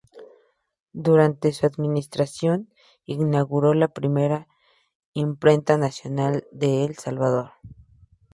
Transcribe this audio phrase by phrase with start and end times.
[0.93, 2.73] Durante su administración,
[3.05, 4.47] inauguró la primera
[5.13, 7.51] Imprenta Nacional de El Salvador.